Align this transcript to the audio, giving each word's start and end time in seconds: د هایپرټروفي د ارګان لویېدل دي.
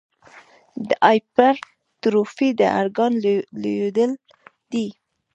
د 0.87 0.89
هایپرټروفي 1.07 2.49
د 2.59 2.61
ارګان 2.79 3.13
لویېدل 3.61 4.11
دي. 4.71 4.87